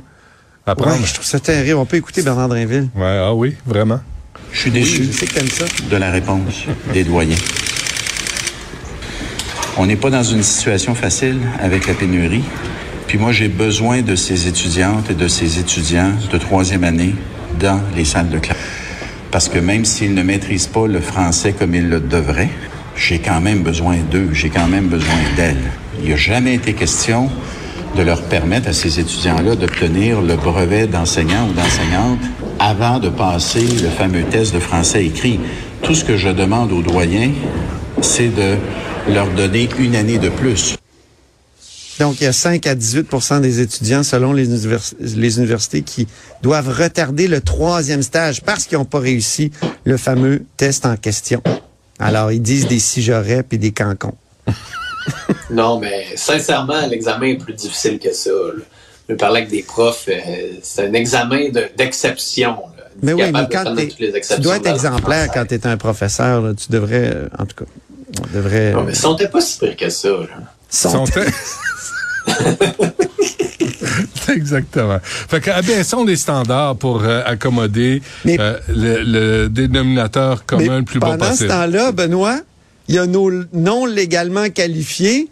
Apprendre. 0.69 0.97
ouais, 1.01 1.07
je 1.07 1.15
trouve 1.15 1.27
ça 1.27 1.39
terrible 1.39 1.77
on 1.79 1.87
peut 1.87 1.97
écouter 1.97 2.23
Bernard 2.23 2.49
Drinville 2.49 2.89
Ouais, 2.97 3.19
ah 3.23 3.33
oui, 3.35 3.55
vraiment. 3.67 4.01
Je 4.53 4.61
suis 4.61 4.71
oui, 4.71 4.81
déçu 4.81 5.05
je 5.05 5.13
sais 5.13 5.27
que 5.27 5.35
t'aimes 5.35 5.49
ça 5.49 5.65
de 5.91 5.97
la 5.97 6.11
réponse 6.11 6.65
des 6.93 7.05
doyens. 7.05 7.37
On 9.79 9.85
n'est 9.85 9.97
pas 9.97 10.09
dans 10.09 10.23
une 10.23 10.43
situation 10.43 10.95
facile 10.95 11.39
avec 11.61 11.87
la 11.87 11.93
pénurie. 11.93 12.45
Puis 13.07 13.19
moi, 13.19 13.33
j'ai 13.33 13.49
besoin 13.49 14.01
de 14.01 14.15
ces 14.15 14.49
étudiantes 14.49 15.11
et 15.11 15.15
de 15.15 15.29
ces 15.29 15.59
étudiants 15.59 16.13
de 16.33 16.39
troisième 16.39 16.83
année 16.83 17.15
dans 17.61 17.81
les 17.95 18.07
salles 18.07 18.31
de 18.31 18.39
classe. 18.39 18.57
Parce 19.31 19.51
que 19.51 19.59
même 19.59 19.85
s'ils 19.85 20.15
ne 20.15 20.23
maîtrisent 20.23 20.67
pas 20.67 20.87
le 20.87 21.01
français 21.01 21.53
comme 21.53 21.75
ils 21.75 21.89
le 21.89 22.01
devraient, 22.01 22.49
j'ai 22.97 23.19
quand 23.19 23.43
même 23.43 23.63
besoin 23.63 23.97
d'eux, 24.11 24.31
j'ai 24.33 24.49
quand 24.49 24.67
même 24.67 24.87
besoin 24.87 25.19
d'elles. 25.37 25.71
Il 26.03 26.09
n'a 26.09 26.17
jamais 26.17 26.55
été 26.55 26.73
question 26.73 27.29
de 27.97 28.03
leur 28.03 28.23
permettre 28.23 28.71
à 28.71 28.73
ces 28.73 28.99
étudiants-là 28.99 29.57
d'obtenir 29.57 30.23
le 30.23 30.37
brevet 30.37 30.87
d'enseignant 30.87 31.49
ou 31.51 31.53
d'enseignante 31.53 32.21
avant 32.59 32.99
de 32.99 33.11
passer 33.11 33.61
le 33.83 33.91
fameux 33.91 34.23
test 34.23 34.55
de 34.55 34.59
français 34.59 35.05
écrit. 35.05 35.39
Tout 35.83 35.95
ce 35.95 36.05
que 36.05 36.17
je 36.17 36.31
demande 36.31 36.73
aux 36.73 36.83
doyens, 36.83 37.31
c'est 38.01 38.35
de 38.35 38.57
leur 39.09 39.29
donner 39.31 39.69
une 39.79 39.97
année 39.97 40.19
de 40.19 40.29
plus. 40.29 40.77
Donc, 41.99 42.21
il 42.21 42.25
y 42.25 42.27
a 42.27 42.33
5 42.33 42.67
à 42.67 42.75
18% 42.75 43.41
des 43.41 43.61
étudiants, 43.61 44.03
selon 44.03 44.33
les, 44.35 44.45
univers- 44.45 44.93
les 45.01 45.39
universités, 45.39 45.81
qui 45.83 46.07
doivent 46.43 46.69
retarder 46.69 47.27
le 47.27 47.41
troisième 47.41 48.03
stage 48.03 48.43
parce 48.43 48.67
qu'ils 48.67 48.77
n'ont 48.77 48.85
pas 48.85 48.99
réussi 48.99 49.51
le 49.85 49.97
fameux 49.97 50.45
test 50.59 50.85
en 50.85 50.97
question. 50.97 51.43
Alors, 51.99 52.33
ils 52.33 52.43
disent 52.43 52.69
des 52.69 52.79
si 52.81 53.03
j'aurais 53.03 53.43
puis 53.43 53.59
des 53.59 53.73
cancons. 53.73 54.15
Non, 55.49 55.79
mais 55.79 56.05
sincèrement, 56.17 56.85
l'examen 56.89 57.27
est 57.27 57.37
plus 57.37 57.53
difficile 57.55 58.01
que 58.01 58.13
ça. 58.13 58.31
Là. 58.31 58.63
Je 59.09 59.15
parlais 59.15 59.39
avec 59.43 59.51
des 59.51 59.63
profs, 59.63 60.07
euh, 60.09 60.15
c'est 60.63 60.89
un 60.89 60.93
examen 60.95 61.51
de- 61.51 61.69
d'exception. 61.77 62.57
Mais 63.01 63.13
oui, 63.13 63.31
mais 63.33 63.47
quand 63.51 63.73
tu 63.77 64.41
dois 64.41 64.57
être 64.57 64.67
exemplaire 64.67 65.31
quand 65.33 65.47
tu 65.47 65.55
es 65.55 65.65
un 65.67 65.77
professeur. 65.77 66.43
là. 66.43 66.55
Tu 66.55 66.67
devrais, 66.73 67.13
euh, 67.15 67.29
en 67.39 67.47
tout 67.47 67.55
cas, 67.65 67.71
on 68.23 68.37
devrait... 68.37 68.73
Non, 68.73 68.85
mais 68.85 68.93
on 69.05 69.13
n'était 69.13 69.29
pas 69.29 69.41
si 69.41 69.59
pire 69.59 69.77
que 69.77 69.91
ça. 69.91 70.09
Là. 70.09 70.27
sont- 70.71 71.07
Sont- 71.07 71.13
Exactement. 74.33 74.99
Fait 75.03 75.41
que 75.41 75.51
abaissons 75.51 76.05
les 76.05 76.17
standards 76.17 76.77
pour 76.77 77.05
euh, 77.05 77.23
accommoder 77.25 78.03
Mais- 78.25 78.37
euh, 78.41 78.59
le, 78.69 79.03
le 79.05 79.49
dénominateur 79.49 80.39
Mais 80.39 80.45
commun 80.67 80.79
le 80.79 80.85
plus 80.85 80.99
bas 80.99 81.09
pendant 81.09 81.25
ce 81.27 81.31
possible. 81.31 81.51
temps-là, 81.51 81.93
Benoît, 81.93 82.41
il 82.89 82.97
y 82.97 82.99
a 82.99 83.07
nos 83.07 83.31
non 83.53 83.87
légalement 83.87 84.49
qualifiés, 84.51 85.29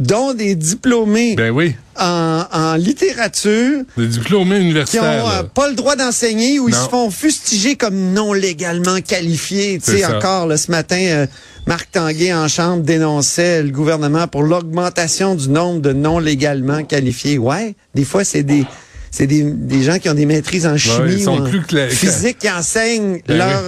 dont 0.00 0.34
des 0.34 0.54
diplômés 0.54 1.34
Ben 1.36 1.50
oui, 1.50 1.74
en, 1.98 2.44
en 2.52 2.74
littérature, 2.74 3.82
des 3.96 4.06
diplômés 4.06 4.56
qui 4.56 4.60
ont 4.60 4.62
universitaires. 4.62 5.26
euh, 5.26 5.42
pas 5.42 5.68
le 5.68 5.74
droit 5.74 5.96
d'enseigner 5.96 6.58
ou 6.60 6.68
ils 6.68 6.74
se 6.74 6.88
font 6.88 7.10
fustiger 7.10 7.76
comme 7.76 8.12
non 8.12 8.32
légalement 8.32 9.00
qualifiés. 9.00 9.80
Tu 9.84 9.98
sais, 9.98 10.04
encore, 10.04 10.46
là, 10.46 10.56
ce 10.56 10.70
matin, 10.70 11.00
euh, 11.00 11.26
Marc 11.66 11.90
Tanguay 11.92 12.32
en 12.32 12.48
chambre 12.48 12.82
dénonçait 12.82 13.62
le 13.62 13.70
gouvernement 13.70 14.26
pour 14.28 14.42
l'augmentation 14.42 15.34
du 15.34 15.48
nombre 15.48 15.80
de 15.80 15.92
non 15.92 16.18
légalement 16.18 16.84
qualifiés. 16.84 17.38
Ouais, 17.38 17.74
des 17.94 18.04
fois, 18.04 18.24
c'est 18.24 18.42
des... 18.42 18.64
C'est 19.10 19.26
des, 19.26 19.42
des 19.42 19.82
gens 19.82 19.98
qui 19.98 20.10
ont 20.10 20.14
des 20.14 20.26
maîtrises 20.26 20.66
en 20.66 20.76
chimie 20.76 21.14
ils 21.14 21.22
sont 21.24 21.38
ou 21.40 21.46
en 21.46 21.48
plus 21.48 21.62
physique 21.88 22.40
qui 22.40 22.50
enseignent 22.50 23.22
Ben 23.26 23.38
leur 23.38 23.62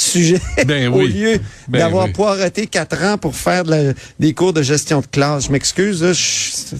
sujet 0.00 0.40
Ben 0.66 0.88
au 0.88 0.98
oui. 0.98 1.12
lieu 1.12 1.38
Ben 1.68 1.80
d'avoir 1.80 2.06
oui. 2.06 2.12
poireté 2.12 2.66
quatre 2.66 3.02
ans 3.04 3.18
pour 3.18 3.34
faire 3.34 3.64
de 3.64 3.70
la- 3.70 3.92
des 4.20 4.32
cours 4.34 4.52
de 4.52 4.62
gestion 4.62 5.00
de 5.00 5.06
classe. 5.06 5.46
Je 5.46 5.52
m'excuse. 5.52 6.02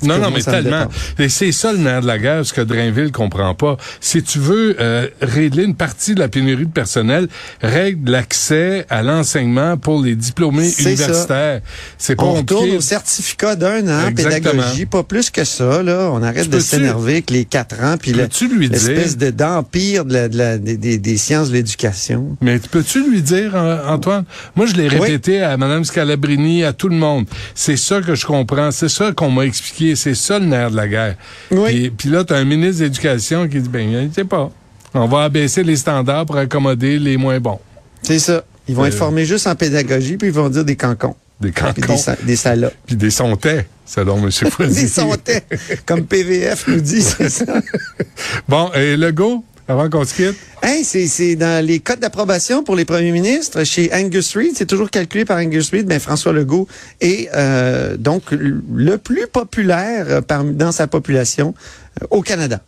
Non, 0.02 0.18
non, 0.18 0.30
mais 0.30 0.42
tellement. 0.42 0.86
Et 1.18 1.28
c'est 1.28 1.52
ça 1.52 1.72
le 1.72 1.78
nerf 1.78 2.02
de 2.02 2.06
la 2.06 2.18
guerre, 2.18 2.44
ce 2.46 2.52
que 2.52 2.60
Drainville 2.60 3.12
comprend 3.12 3.54
pas. 3.54 3.76
Si 4.00 4.22
tu 4.22 4.38
veux 4.38 4.76
euh, 4.80 5.08
régler 5.20 5.64
une 5.64 5.74
partie 5.74 6.14
de 6.14 6.20
la 6.20 6.28
pénurie 6.28 6.66
de 6.66 6.72
personnel, 6.72 7.28
règle 7.62 8.10
l'accès 8.10 8.86
à 8.88 9.02
l'enseignement 9.02 9.76
pour 9.76 10.02
les 10.02 10.14
diplômés 10.14 10.70
universitaires. 10.78 11.60
C'est 11.98 12.16
pas 12.16 12.24
On 12.24 12.34
retourne 12.34 12.70
au 12.70 12.80
certificat 12.80 13.56
d'un 13.56 13.86
an, 13.88 14.08
Exactement. 14.08 14.52
pédagogie, 14.62 14.86
pas 14.86 15.02
plus 15.02 15.30
que 15.30 15.44
ça. 15.44 15.82
Là. 15.82 16.10
On 16.12 16.22
arrête 16.22 16.44
Tu 16.44 16.50
de 16.50 16.60
s'énerver 16.60 17.12
avec 17.12 17.30
les 17.30 17.44
quatre 17.44 17.82
ans, 17.82 17.96
puis 17.98 18.12
l'espèce 18.12 19.16
dire- 19.16 19.32
de 19.32 19.36
d'empire 19.36 20.04
de 20.04 20.28
de 20.28 20.36
la- 20.38 20.58
des, 20.58 20.76
des- 20.76 20.98
des 20.98 21.16
sciences 21.16 21.48
de 21.48 21.54
l'éducation? 21.54 22.36
Mais 22.40 22.58
tu 22.58 22.68
peux-tu 22.68 23.07
lui 23.08 23.22
dire, 23.22 23.54
Antoine? 23.86 24.24
Moi, 24.56 24.66
je 24.66 24.74
l'ai 24.74 24.88
répété 24.88 25.42
à 25.42 25.56
Mme 25.56 25.84
Scalabrini, 25.84 26.64
à 26.64 26.72
tout 26.72 26.88
le 26.88 26.96
monde. 26.96 27.26
C'est 27.54 27.76
ça 27.76 28.00
que 28.00 28.14
je 28.14 28.26
comprends. 28.26 28.70
C'est 28.70 28.88
ça 28.88 29.12
qu'on 29.12 29.30
m'a 29.30 29.44
expliqué. 29.44 29.96
C'est 29.96 30.14
ça 30.14 30.38
le 30.38 30.46
nerf 30.46 30.70
de 30.70 30.76
la 30.76 30.88
guerre. 30.88 31.14
Oui. 31.50 31.66
Puis, 31.72 31.90
puis 31.90 32.08
là, 32.10 32.24
tu 32.24 32.32
as 32.32 32.36
un 32.36 32.44
ministre 32.44 32.82
d'éducation 32.82 33.48
qui 33.48 33.60
dit, 33.60 33.68
ben, 33.68 33.88
il 33.88 34.12
sait 34.14 34.24
pas. 34.24 34.50
On 34.94 35.06
va 35.06 35.24
abaisser 35.24 35.62
les 35.62 35.76
standards 35.76 36.26
pour 36.26 36.36
accommoder 36.38 36.98
les 36.98 37.16
moins 37.16 37.38
bons. 37.40 37.58
C'est 38.02 38.18
ça. 38.18 38.42
Ils 38.68 38.74
vont 38.74 38.84
Euh, 38.84 38.86
être 38.86 38.94
formés 38.94 39.24
juste 39.24 39.46
en 39.46 39.54
pédagogie, 39.54 40.16
puis 40.16 40.28
ils 40.28 40.34
vont 40.34 40.48
dire 40.48 40.64
des 40.64 40.76
cancons, 40.76 41.14
Des 41.40 41.52
puis 41.52 41.62
cancons, 41.62 41.94
des, 41.94 41.98
sa- 41.98 42.16
des 42.16 42.36
salopes. 42.36 42.74
puis 42.86 42.96
des 42.96 43.10
sontais, 43.10 43.66
selon 43.86 44.18
M. 44.18 44.30
Foisy. 44.30 44.74
des 44.82 44.88
sontais, 44.88 45.42
comme 45.86 46.04
PVF 46.04 46.68
nous 46.68 46.80
dit, 46.80 47.00
c'est 47.02 47.30
ça. 47.30 47.46
Bon, 48.48 48.70
et 48.74 48.96
le 48.96 49.10
go, 49.12 49.44
avant 49.68 49.90
qu'on 49.90 50.04
se 50.04 50.14
quitte? 50.14 50.36
Hey, 50.62 50.82
c'est, 50.82 51.36
dans 51.36 51.64
les 51.64 51.80
codes 51.80 52.00
d'approbation 52.00 52.64
pour 52.64 52.74
les 52.74 52.84
premiers 52.84 53.12
ministres 53.12 53.64
chez 53.64 53.92
Angus 53.92 54.34
Reid. 54.36 54.52
C'est 54.56 54.66
toujours 54.66 54.90
calculé 54.90 55.24
par 55.24 55.36
Angus 55.38 55.70
Reid. 55.70 55.86
Ben, 55.86 56.00
François 56.00 56.32
Legault 56.32 56.66
est 57.00 57.28
euh, 57.34 57.96
donc 57.96 58.22
le 58.30 58.96
plus 58.96 59.26
populaire 59.26 60.06
euh, 60.08 60.20
parmi- 60.20 60.54
dans 60.54 60.72
sa 60.72 60.86
population 60.86 61.54
euh, 62.02 62.06
au 62.10 62.22
Canada. 62.22 62.60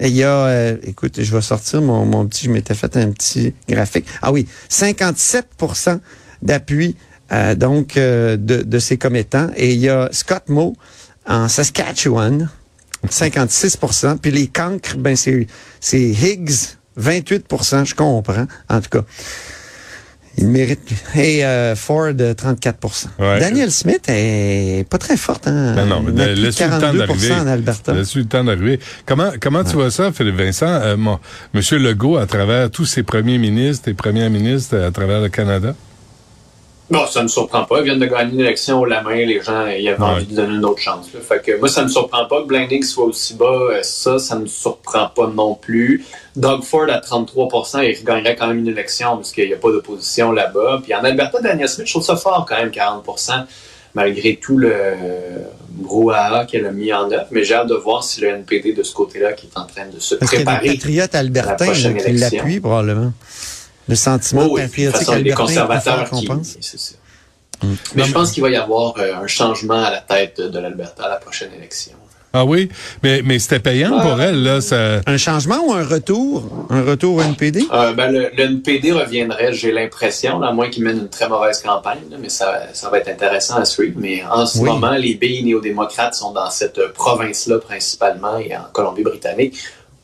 Et 0.00 0.08
il 0.08 0.16
y 0.16 0.24
a, 0.24 0.46
euh, 0.46 0.76
écoute, 0.84 1.20
je 1.22 1.34
vais 1.34 1.40
sortir 1.42 1.82
mon, 1.82 2.04
mon 2.04 2.26
petit, 2.26 2.46
je 2.46 2.50
m'étais 2.50 2.74
fait 2.74 2.96
un 2.96 3.10
petit 3.12 3.54
graphique. 3.68 4.06
Ah 4.22 4.32
oui, 4.32 4.46
57% 4.70 6.00
d'appui 6.42 6.96
euh, 7.32 7.54
donc 7.54 7.94
de, 7.94 8.36
de 8.36 8.78
ses 8.78 8.96
commettants. 8.98 9.50
Et 9.56 9.72
il 9.74 9.78
y 9.80 9.88
a 9.88 10.08
Scott 10.10 10.48
Moe 10.48 10.72
en 11.26 11.48
Saskatchewan, 11.48 12.48
56% 13.08 14.18
Puis 14.18 14.30
les 14.30 14.46
cancres, 14.46 14.96
ben 14.96 15.16
c'est 15.16 15.46
c'est 15.80 16.00
Higgs, 16.00 16.50
28% 17.00 17.86
je 17.86 17.94
comprends, 17.94 18.46
en 18.68 18.80
tout 18.80 18.90
cas. 18.90 19.04
Il 20.38 20.46
mérite. 20.46 20.80
Et 21.16 21.44
euh, 21.44 21.74
Ford, 21.74 22.12
euh, 22.18 22.34
34 22.34 22.78
Ouais. 23.18 23.40
Daniel 23.40 23.70
Smith 23.70 24.04
est 24.08 24.88
pas 24.88 24.96
très 24.96 25.16
forte. 25.16 25.48
Hein? 25.48 25.74
Non, 25.74 25.86
non, 25.86 26.00
mais 26.02 26.34
laisse-lui 26.34 26.44
le 26.46 26.52
temps 26.70 26.80
42 26.80 26.98
d'arriver. 26.98 27.32
en 27.34 27.46
Alberta. 27.48 27.92
Le 27.92 28.24
temps 28.24 28.44
d'arriver. 28.44 28.80
Comment, 29.04 29.32
comment 29.40 29.64
tu 29.64 29.74
vois 29.74 29.90
ça, 29.90 30.12
Philippe 30.12 30.36
Vincent? 30.36 30.66
Euh, 30.68 30.96
mon- 30.96 31.18
Monsieur 31.52 31.78
Legault, 31.78 32.16
à 32.16 32.26
travers 32.26 32.70
tous 32.70 32.86
ses 32.86 33.02
premiers 33.02 33.38
ministres 33.38 33.88
et 33.88 33.94
premières 33.94 34.30
ministres 34.30 34.78
à 34.78 34.90
travers 34.92 35.20
le 35.20 35.28
Canada? 35.28 35.74
Bon, 36.90 37.06
ça 37.06 37.22
me 37.22 37.28
surprend 37.28 37.64
pas. 37.66 37.78
Ils 37.78 37.84
viennent 37.84 38.00
de 38.00 38.06
gagner 38.06 38.32
une 38.34 38.40
élection 38.40 38.80
au 38.80 38.84
la 38.84 39.00
main. 39.02 39.14
Les 39.14 39.40
gens, 39.40 39.64
ils 39.66 39.88
avaient 39.88 40.02
Ouais. 40.02 40.08
envie 40.08 40.26
de 40.26 40.34
donner 40.34 40.54
une 40.54 40.64
autre 40.64 40.80
chance. 40.80 41.06
là. 41.14 41.20
Fait 41.20 41.40
que 41.40 41.56
moi, 41.58 41.68
ça 41.68 41.84
me 41.84 41.88
surprend 41.88 42.24
pas 42.26 42.42
que 42.42 42.46
Blanding 42.48 42.82
soit 42.82 43.04
aussi 43.04 43.34
bas. 43.34 43.46
Euh, 43.46 43.80
Ça, 43.82 44.18
ça 44.18 44.36
me 44.36 44.46
surprend 44.46 45.06
pas 45.08 45.28
non 45.28 45.54
plus. 45.54 46.04
Doug 46.34 46.62
Ford 46.64 46.86
à 46.90 46.98
33% 47.00 47.80
il 47.82 48.04
gagnerait 48.04 48.34
quand 48.34 48.48
même 48.48 48.58
une 48.58 48.68
élection 48.68 49.16
parce 49.16 49.30
qu'il 49.32 49.46
n'y 49.46 49.54
a 49.54 49.56
pas 49.56 49.70
d'opposition 49.70 50.32
là-bas. 50.32 50.80
Puis 50.82 50.92
en 50.94 51.04
Alberta, 51.04 51.40
Daniel 51.40 51.68
Smith, 51.68 51.86
je 51.86 51.92
trouve 51.92 52.04
ça 52.04 52.16
fort 52.16 52.44
quand 52.48 52.56
même, 52.56 52.70
40% 52.70 53.44
malgré 53.94 54.36
tout 54.36 54.56
le 54.58 54.72
brouhaha 55.68 56.44
qu'elle 56.46 56.66
a 56.66 56.70
mis 56.72 56.92
en 56.92 57.10
œuvre. 57.10 57.26
Mais 57.30 57.44
j'ai 57.44 57.54
hâte 57.54 57.68
de 57.68 57.74
voir 57.74 58.04
si 58.04 58.20
le 58.20 58.28
NPD 58.28 58.72
de 58.72 58.82
ce 58.82 58.94
côté-là, 58.94 59.32
qui 59.32 59.46
est 59.46 59.58
en 59.58 59.64
train 59.64 59.86
de 59.92 59.98
se 59.98 60.14
Parce 60.16 60.30
qu'il 60.30 60.40
y 60.40 60.42
a 60.42 60.44
des 60.44 60.50
préparer. 60.58 60.74
patriotes 60.76 61.14
albertains 61.14 61.72
qui 61.72 62.12
l'appuient 62.12 62.60
probablement. 62.60 63.12
Le 63.90 63.94
sentiment 63.96 64.42
Oh 64.48 64.54
oui, 64.56 64.62
de 64.62 64.90
façon, 64.90 65.20
plus 65.20 65.34
conservateurs 65.34 66.08
qui. 66.10 66.26
pense. 66.26 66.56
c'est 66.60 66.78
ça. 66.80 66.94
Mais 67.94 68.04
je 68.04 68.12
pense 68.12 68.32
qu'il 68.32 68.42
va 68.42 68.48
y 68.50 68.56
avoir 68.56 68.94
euh, 68.98 69.14
un 69.22 69.26
changement 69.26 69.82
à 69.84 69.90
la 69.90 69.98
tête 70.00 70.40
de 70.40 70.58
l'Alberta 70.58 71.04
à 71.04 71.08
la 71.10 71.16
prochaine 71.16 71.50
élection. 71.54 71.92
Ah 72.32 72.44
oui? 72.44 72.68
Mais, 73.02 73.22
mais 73.24 73.40
c'était 73.40 73.58
payant 73.58 73.96
Ah. 73.98 74.02
pour 74.06 74.22
elle, 74.22 74.42
là. 74.44 74.60
Ça... 74.60 75.00
Un 75.04 75.16
changement 75.18 75.58
ou 75.66 75.72
un 75.72 75.84
retour? 75.84 76.66
Un 76.70 76.82
retour 76.84 77.16
au 77.16 77.20
NPD? 77.22 77.64
Euh, 77.72 77.92
ben, 77.92 78.12
le, 78.12 78.30
le 78.34 78.40
NPD 78.44 78.92
reviendrait, 78.92 79.52
j'ai 79.52 79.72
l'impression, 79.72 80.38
là, 80.38 80.48
à 80.48 80.52
moins 80.52 80.70
qu'il 80.70 80.84
mène 80.84 80.98
une 80.98 81.08
très 81.08 81.28
mauvaise 81.28 81.60
campagne, 81.60 81.98
là, 82.08 82.16
mais 82.20 82.28
ça, 82.28 82.68
ça 82.72 82.88
va 82.88 82.98
être 82.98 83.08
intéressant 83.08 83.56
à 83.56 83.64
suivre. 83.64 83.96
Mais 83.98 84.22
en 84.30 84.46
ce 84.46 84.58
Oui. 84.58 84.64
moment, 84.70 84.92
les 84.92 85.16
pays 85.16 85.42
néo-démocrates 85.42 86.14
sont 86.14 86.30
dans 86.32 86.50
cette 86.50 86.80
province-là 86.94 87.58
principalement 87.58 88.38
et 88.38 88.56
en 88.56 88.62
Colombie-Britannique, 88.72 89.58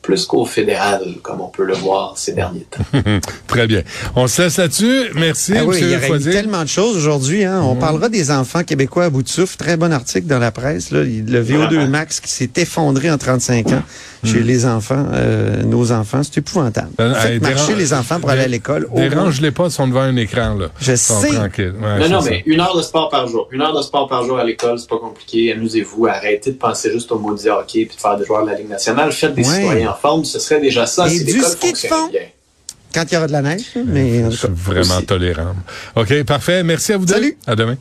plus 0.07 0.25
qu'au 0.25 0.45
fédéral, 0.45 1.01
comme 1.21 1.41
on 1.41 1.49
peut 1.49 1.65
le 1.65 1.73
voir 1.73 2.17
ces 2.17 2.31
derniers 2.31 2.65
temps. 2.71 2.85
Très 3.47 3.67
bien. 3.67 3.81
On 4.15 4.27
se 4.27 4.43
laisse 4.43 4.55
là-dessus. 4.55 5.09
Merci, 5.15 5.51
Ah 5.57 5.65
oui, 5.65 5.79
il 5.81 5.91
y 5.91 5.95
Foisy. 5.95 6.29
tellement 6.29 6.63
de 6.63 6.69
choses 6.69 6.95
aujourd'hui. 6.95 7.43
Hein. 7.43 7.61
On 7.61 7.75
parlera 7.75 8.07
des 8.07 8.31
enfants 8.31 8.63
québécois 8.63 9.03
à 9.03 9.09
bout 9.09 9.21
de 9.21 9.27
souffle. 9.27 9.57
Très 9.57 9.75
bon 9.75 9.91
article 9.91 10.25
dans 10.25 10.39
la 10.39 10.51
presse. 10.53 10.91
Là. 10.91 11.03
Le 11.03 11.43
VO2 11.43 11.87
max 11.89 12.21
qui 12.21 12.31
s'est 12.31 12.49
effondré 12.55 13.11
en 13.11 13.17
35 13.17 13.67
ans 13.73 13.83
chez 14.23 14.41
les 14.41 14.65
enfants, 14.65 15.05
euh, 15.13 15.63
nos 15.63 15.91
enfants. 15.91 16.21
C'est 16.23 16.39
épouvantable. 16.39 16.89
Euh, 16.99 17.13
Faites 17.13 17.41
marcher 17.41 17.55
dérange- 17.55 17.75
les 17.77 17.93
enfants 17.93 18.19
pour 18.19 18.29
aller 18.29 18.41
à 18.43 18.47
l'école. 18.47 18.87
Dérange-les 18.95 19.51
pas, 19.51 19.65
ils 19.65 19.71
sont 19.71 19.87
devant 19.87 20.01
un 20.01 20.15
écran, 20.15 20.55
là. 20.55 20.67
Je 20.79 20.95
sais. 20.95 21.31
non, 21.31 22.09
non, 22.09 22.21
mais 22.23 22.43
une 22.45 22.59
heure 22.59 22.75
de 22.75 22.81
sport 22.81 23.09
par 23.09 23.27
jour. 23.27 23.47
Une 23.51 23.61
heure 23.61 23.75
de 23.75 23.81
sport 23.81 24.07
par 24.07 24.23
jour 24.25 24.37
à 24.39 24.43
l'école, 24.43 24.79
c'est 24.79 24.89
pas 24.89 24.97
compliqué. 24.99 25.51
Amusez-vous. 25.53 26.07
Arrêtez 26.07 26.51
de 26.51 26.57
penser 26.57 26.91
juste 26.91 27.11
au 27.11 27.19
maudit 27.19 27.49
hockey 27.49 27.85
puis 27.85 27.95
de 27.95 28.01
faire 28.01 28.17
des 28.17 28.25
joueurs 28.25 28.43
de 28.45 28.51
la 28.51 28.57
Ligue 28.57 28.69
nationale. 28.69 29.11
Faites 29.11 29.35
des 29.35 29.47
Ouais. 29.47 29.55
citoyens 29.55 29.91
en 29.91 29.95
forme. 29.95 30.25
Ce 30.25 30.39
serait 30.39 30.59
déjà 30.61 30.85
ça. 30.85 31.07
Et 31.07 31.11
si 31.11 31.23
du 31.25 31.33
l'école 31.35 31.49
ski 31.51 31.59
de 31.71 31.77
fonctionnait 31.77 31.95
fond. 31.95 32.09
bien. 32.09 32.21
Quand 32.93 33.03
il 33.11 33.13
y 33.13 33.17
aura 33.17 33.27
de 33.27 33.31
la 33.33 33.41
neige. 33.41 33.65
Mais. 33.85 34.23
Je 34.31 34.35
suis 34.35 34.47
vraiment 34.51 34.97
aussi. 34.97 35.05
tolérant. 35.05 35.53
OK, 35.95 36.23
parfait. 36.23 36.63
Merci 36.63 36.93
à 36.93 36.97
vous 36.97 37.05
deux. 37.05 37.13
Salut. 37.13 37.37
À 37.45 37.55
demain. 37.55 37.75